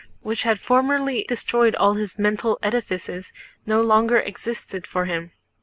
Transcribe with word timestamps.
which 0.21 0.41
had 0.41 0.59
formerly 0.59 1.23
destroyed 1.27 1.75
all 1.75 1.93
his 1.93 2.17
mental 2.17 2.57
edifices, 2.63 3.31
no 3.67 3.83
longer 3.83 4.17
existed 4.17 4.87
for 4.87 5.05
him. 5.05 5.31